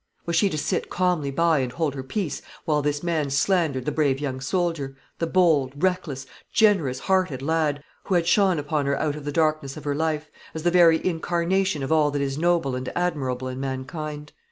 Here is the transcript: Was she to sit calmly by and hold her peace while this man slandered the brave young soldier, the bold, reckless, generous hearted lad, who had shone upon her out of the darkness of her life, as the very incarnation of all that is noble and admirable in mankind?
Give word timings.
Was 0.25 0.35
she 0.35 0.49
to 0.49 0.57
sit 0.57 0.89
calmly 0.89 1.29
by 1.29 1.59
and 1.59 1.71
hold 1.71 1.93
her 1.93 2.01
peace 2.01 2.41
while 2.65 2.81
this 2.81 3.03
man 3.03 3.29
slandered 3.29 3.85
the 3.85 3.91
brave 3.91 4.19
young 4.19 4.41
soldier, 4.41 4.95
the 5.19 5.27
bold, 5.27 5.73
reckless, 5.77 6.25
generous 6.51 7.01
hearted 7.01 7.43
lad, 7.43 7.83
who 8.05 8.15
had 8.15 8.25
shone 8.25 8.57
upon 8.57 8.87
her 8.87 8.99
out 8.99 9.15
of 9.15 9.25
the 9.25 9.31
darkness 9.31 9.77
of 9.77 9.83
her 9.83 9.93
life, 9.93 10.31
as 10.55 10.63
the 10.63 10.71
very 10.71 11.05
incarnation 11.05 11.83
of 11.83 11.91
all 11.91 12.09
that 12.09 12.19
is 12.23 12.35
noble 12.35 12.75
and 12.75 12.91
admirable 12.95 13.47
in 13.47 13.59
mankind? 13.59 14.33